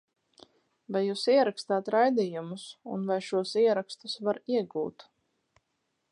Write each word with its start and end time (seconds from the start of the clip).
Vai 0.95 1.01
jūs 1.07 1.25
ierakstāt 1.33 1.91
raidījumus 1.95 2.63
un 2.95 3.05
vai 3.11 3.17
šos 3.27 3.53
ierakstus 3.65 4.17
var 4.29 4.41
iegūt? 4.55 5.07